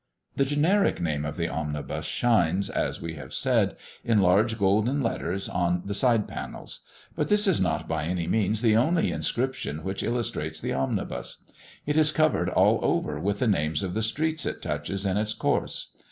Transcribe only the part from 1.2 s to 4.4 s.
of the omnibus shines, as we have said, in